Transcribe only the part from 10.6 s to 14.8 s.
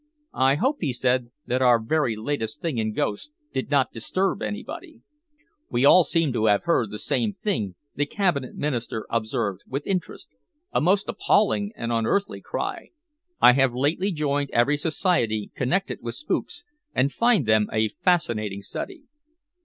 "a most appalling and unearthly cry. I have lately joined every